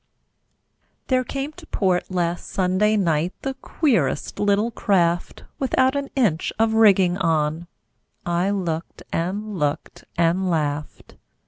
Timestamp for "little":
4.39-4.71